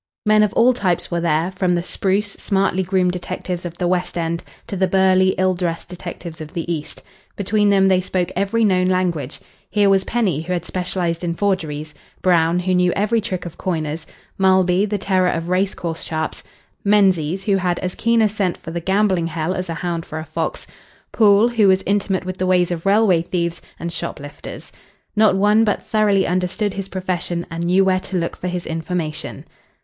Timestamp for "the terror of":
14.87-15.49